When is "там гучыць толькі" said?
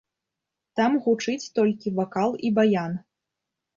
0.79-1.93